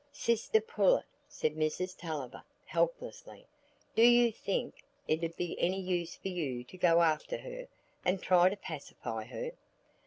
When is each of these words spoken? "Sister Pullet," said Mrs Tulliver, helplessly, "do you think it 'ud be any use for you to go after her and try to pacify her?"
"Sister 0.13 0.59
Pullet," 0.61 1.05
said 1.29 1.55
Mrs 1.55 1.95
Tulliver, 1.95 2.41
helplessly, 2.65 3.45
"do 3.95 4.01
you 4.01 4.31
think 4.31 4.83
it 5.07 5.23
'ud 5.23 5.37
be 5.37 5.55
any 5.61 5.79
use 5.79 6.15
for 6.15 6.29
you 6.29 6.63
to 6.63 6.75
go 6.75 7.03
after 7.03 7.37
her 7.37 7.67
and 8.03 8.19
try 8.19 8.49
to 8.49 8.57
pacify 8.57 9.25
her?" 9.25 9.51